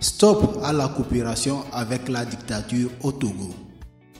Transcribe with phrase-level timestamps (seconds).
[0.00, 3.50] Stop à la coopération avec la dictature au Togo.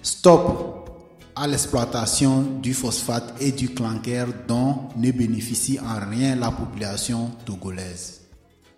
[0.03, 0.91] Stop
[1.35, 8.21] à l'exploitation du phosphate et du clanker dont ne bénéficie en rien la population togolaise.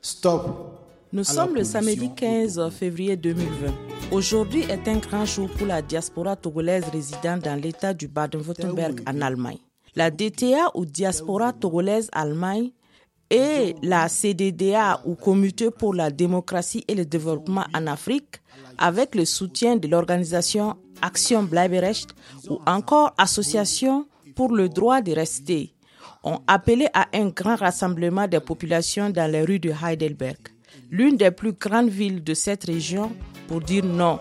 [0.01, 0.81] Stop
[1.13, 3.73] nous sommes le samedi 15 février 2020.
[4.13, 9.21] Aujourd'hui est un grand jour pour la diaspora togolaise résidant dans l'État du Baden-Württemberg en
[9.21, 9.59] Allemagne.
[9.97, 12.71] La DTA ou Diaspora togolaise Allemagne
[13.31, 18.41] et la CDDA ou Comité pour la démocratie et le développement en Afrique,
[18.79, 22.15] avec le soutien de l'organisation Action Bleiberecht
[22.49, 25.75] ou encore Association pour le droit de rester,
[26.23, 30.39] ont appelé à un grand rassemblement des populations dans les rues de Heidelberg
[30.91, 33.13] l'une des plus grandes villes de cette région,
[33.49, 34.21] pour dire non.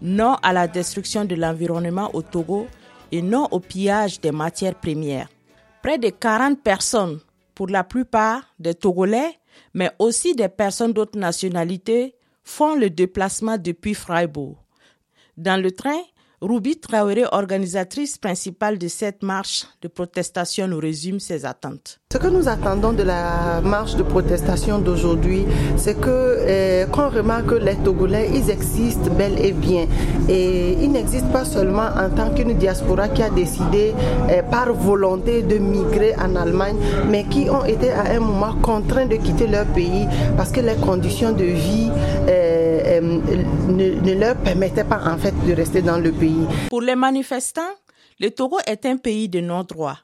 [0.00, 2.66] Non à la destruction de l'environnement au Togo
[3.12, 5.28] et non au pillage des matières premières.
[5.82, 7.20] Près de 40 personnes,
[7.54, 9.38] pour la plupart des Togolais,
[9.74, 14.56] mais aussi des personnes d'autres nationalités, font le déplacement depuis Freiburg.
[15.36, 16.00] Dans le train,
[16.42, 22.00] Ruby Traoré, organisatrice principale de cette marche de protestation, nous résume ses attentes.
[22.12, 25.44] Ce que nous attendons de la marche de protestation d'aujourd'hui,
[25.76, 29.86] c'est que eh, qu'on remarque que les Togolais, ils existent bel et bien.
[30.28, 33.94] Et ils n'existent pas seulement en tant qu'une diaspora qui a décidé
[34.28, 36.76] eh, par volonté de migrer en Allemagne,
[37.08, 40.74] mais qui ont été à un moment contraints de quitter leur pays parce que les
[40.74, 41.90] conditions de vie
[42.28, 42.51] eh,
[43.02, 46.46] ne, ne leur permettaient pas en fait de rester dans le pays.
[46.68, 47.74] Pour les manifestants,
[48.20, 49.98] le Togo est un pays de non-droit.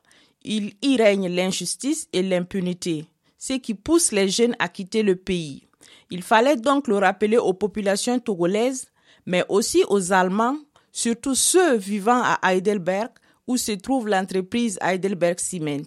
[0.44, 3.06] Il y règne l'injustice et l'impunité,
[3.38, 5.64] ce qui pousse les jeunes à quitter le pays.
[6.10, 8.86] Il fallait donc le rappeler aux populations togolaises,
[9.26, 10.56] mais aussi aux Allemands,
[10.90, 13.10] surtout ceux vivant à Heidelberg,
[13.46, 15.82] où se trouve l'entreprise Heidelberg Cement,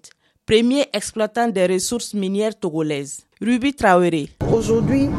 [0.46, 3.26] premier exploitant des ressources minières togolaises.
[3.42, 4.30] Ruby Traoré.
[4.54, 5.10] Aujourd'hui,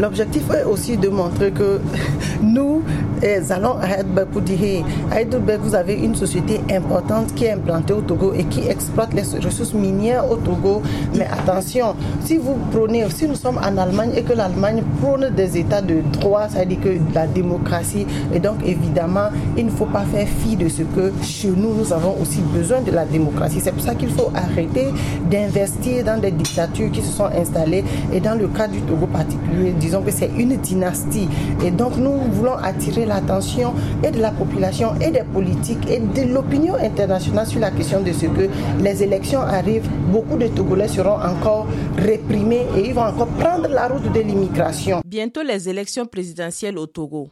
[0.00, 1.78] L'objectif est aussi de montrer que
[2.42, 2.82] nous
[3.22, 7.52] eh, allons à Heidelberg pour dire à Heidelberg, vous avez une société importante qui est
[7.52, 10.80] implantée au Togo et qui exploite les ressources minières au Togo.
[11.14, 15.58] Mais attention, si vous prenez, si nous sommes en Allemagne et que l'Allemagne prône des
[15.58, 19.84] états de droit, ça veut dire que la démocratie, et donc évidemment, il ne faut
[19.84, 23.60] pas faire fi de ce que chez nous, nous avons aussi besoin de la démocratie.
[23.62, 24.86] C'est pour ça qu'il faut arrêter
[25.30, 29.72] d'investir dans des dictatures qui se sont installées et dans le cas du Togo particulier,
[29.90, 31.28] disons que c'est une dynastie.
[31.64, 33.74] Et donc nous voulons attirer l'attention
[34.04, 38.12] et de la population et des politiques et de l'opinion internationale sur la question de
[38.12, 38.48] ce que
[38.80, 39.88] les élections arrivent.
[40.12, 45.02] Beaucoup de Togolais seront encore réprimés et ils vont encore prendre la route de l'immigration.
[45.04, 47.28] Bientôt les élections présidentielles au Togo.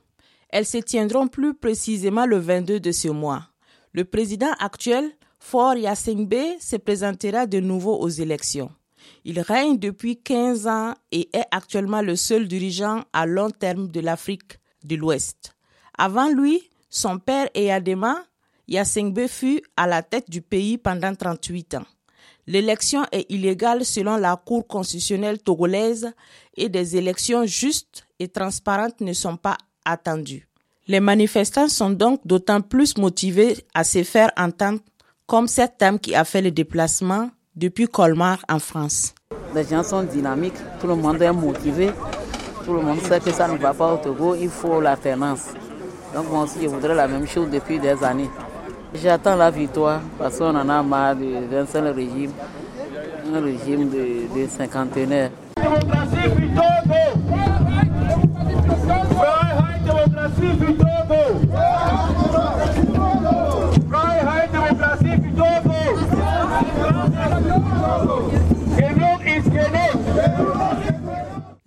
[0.51, 3.43] Elles se tiendront plus précisément le 22 de ce mois.
[3.93, 5.05] Le président actuel,
[5.39, 8.71] Faure Yassingbe, se présentera de nouveau aux élections.
[9.25, 14.01] Il règne depuis 15 ans et est actuellement le seul dirigeant à long terme de
[14.01, 15.55] l'Afrique de l'Ouest.
[15.97, 18.25] Avant lui, son père Eyadema
[18.69, 21.87] Yassingbe fut à la tête du pays pendant 38 ans.
[22.47, 26.11] L'élection est illégale selon la Cour constitutionnelle togolaise
[26.57, 30.49] et des élections justes et transparentes ne sont pas attendues.
[30.87, 34.81] Les manifestants sont donc d'autant plus motivés à se faire entendre
[35.27, 39.15] comme cette dame qui a fait le déplacement depuis Colmar en France.
[39.55, 41.91] Les gens sont dynamiques, tout le monde est motivé,
[42.65, 45.49] tout le monde sait que ça ne va pas au Togo, il faut l'alternance.
[46.15, 48.31] Donc moi aussi, je voudrais la même chose depuis des années.
[48.95, 52.31] J'attends la victoire parce qu'on en a marre d'un seul régime,
[53.35, 55.31] un régime de, de cinquantenaire.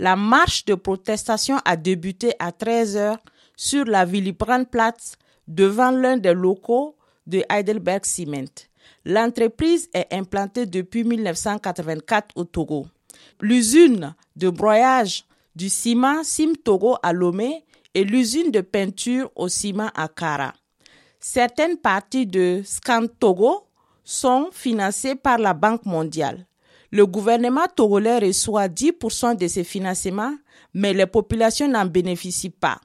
[0.01, 3.17] La marche de protestation a débuté à 13h
[3.55, 5.13] sur la Willy-Brandt-Platz
[5.47, 6.95] devant l'un des locaux
[7.27, 8.65] de Heidelberg Cement.
[9.05, 12.87] L'entreprise est implantée depuis 1984 au Togo.
[13.41, 15.23] L'usine de broyage
[15.55, 17.63] du ciment Sim Togo à Lomé
[17.93, 20.53] et l'usine de peinture au ciment à Kara.
[21.19, 23.67] Certaines parties de Scan Togo
[24.03, 26.47] sont financées par la Banque mondiale.
[26.91, 30.35] Le gouvernement togolais reçoit 10% de ces financements,
[30.73, 32.79] mais les populations n'en bénéficient pas.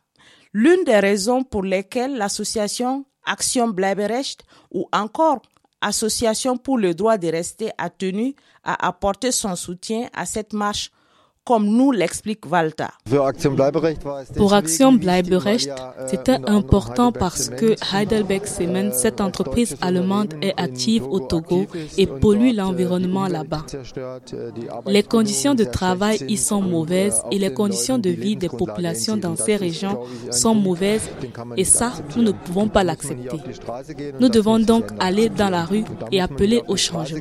[0.52, 5.42] L'une des raisons pour lesquelles l'association Action Bleiberecht ou encore
[5.80, 10.90] Association pour le droit de rester a tenu à apporter son soutien à cette marche
[11.46, 12.88] comme nous l'explique Walter.
[14.36, 15.70] Pour Action Bleiberecht,
[16.08, 21.66] c'était important parce que Heidelberg Cement, cette entreprise allemande, est active au Togo
[21.96, 23.64] et pollue l'environnement là-bas.
[24.86, 29.36] Les conditions de travail y sont mauvaises et les conditions de vie des populations dans
[29.36, 30.00] ces régions
[30.32, 31.08] sont mauvaises
[31.56, 33.38] et ça, nous ne pouvons pas l'accepter.
[34.18, 37.20] Nous devons donc aller dans la rue et appeler au changement.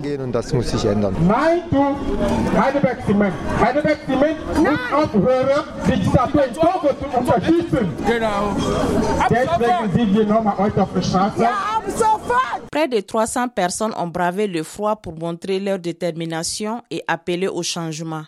[12.72, 17.64] Près de 300 personnes ont bravé le froid pour montrer leur détermination et appeler au
[17.64, 18.24] changement.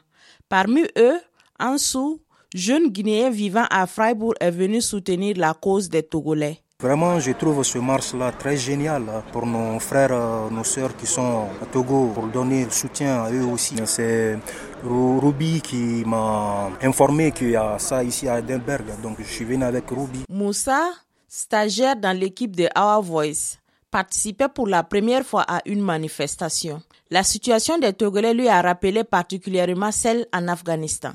[0.50, 1.20] Parmi eux,
[1.60, 2.22] Ansou,
[2.54, 6.60] jeune Guinéen vivant à Freiburg, est venu soutenir la cause des Togolais.
[6.80, 9.02] Vraiment, je trouve ce marche-là très génial
[9.32, 13.46] pour nos frères, euh, nos sœurs qui sont à Togo, pour donner soutien à eux
[13.46, 13.74] aussi.
[13.86, 14.38] C'est
[14.84, 19.64] Ruby qui m'a informé qu'il y a ça ici à Edenberg, donc je suis venu
[19.64, 20.26] avec Ruby.
[20.30, 20.92] Moussa,
[21.28, 23.58] stagiaire dans l'équipe de Our Voice,
[23.90, 26.84] participait pour la première fois à une manifestation.
[27.10, 31.12] La situation des Togolais lui a rappelé particulièrement celle en Afghanistan.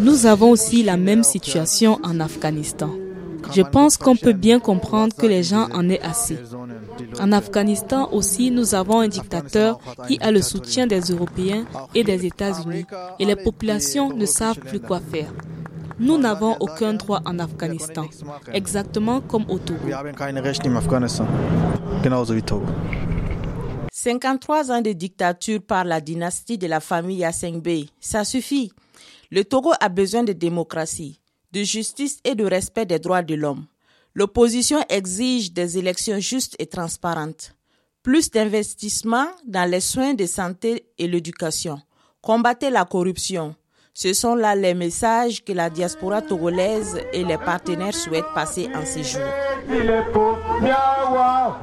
[0.00, 2.90] Nous avons aussi la même situation en Afghanistan.
[3.54, 6.36] Je pense qu'on peut bien comprendre que les gens en aient assez.
[7.20, 12.26] En Afghanistan aussi, nous avons un dictateur qui a le soutien des Européens et des
[12.26, 12.84] États-Unis
[13.18, 15.32] et les populations ne savent plus quoi faire.
[15.98, 18.04] Nous n'avons aucun droit en Afghanistan,
[18.52, 19.88] exactement comme au Togo.
[23.90, 27.26] 53 ans de dictature par la dynastie de la famille
[27.62, 28.72] Bey, ça suffit.
[29.30, 31.20] Le Togo a besoin de démocratie,
[31.52, 33.66] de justice et de respect des droits de l'homme.
[34.14, 37.54] L'opposition exige des élections justes et transparentes,
[38.02, 41.80] plus d'investissement dans les soins de santé et l'éducation,
[42.22, 43.54] combattre la corruption,
[43.98, 48.84] ce sont là les messages que la diaspora togolaise et les partenaires souhaitent passer en
[48.84, 49.22] ces jours.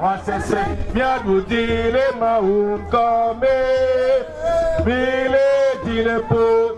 [0.02, 0.56] wasese
[0.94, 3.58] miadudile mahungome
[4.84, 5.46] bile
[5.84, 6.70] dilepo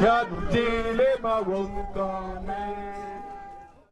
[0.00, 2.97] miadudile mahungome.